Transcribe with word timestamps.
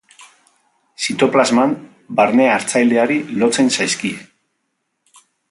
Zitoplasman 1.07 1.75
barne 2.21 2.47
hartzaileari 2.55 3.19
lotzen 3.43 3.71
zaizkie. 3.79 4.17